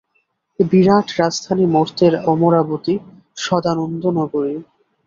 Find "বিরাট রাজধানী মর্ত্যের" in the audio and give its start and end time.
0.71-2.13